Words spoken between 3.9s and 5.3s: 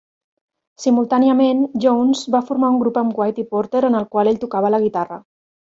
en el qual ell tocava la guitarra.